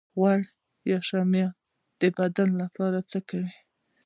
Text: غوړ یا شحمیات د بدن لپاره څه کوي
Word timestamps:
غوړ 0.17 0.39
یا 0.91 0.99
شحمیات 1.07 1.55
د 2.01 2.03
بدن 2.17 2.49
لپاره 2.61 2.97
څه 3.11 3.19
کوي 3.29 3.51